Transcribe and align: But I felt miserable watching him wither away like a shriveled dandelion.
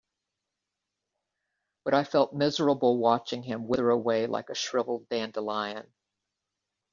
But 1.85 1.93
I 1.93 2.05
felt 2.05 2.33
miserable 2.33 2.97
watching 2.97 3.43
him 3.43 3.67
wither 3.67 3.91
away 3.91 4.25
like 4.25 4.49
a 4.49 4.55
shriveled 4.55 5.07
dandelion. 5.09 5.93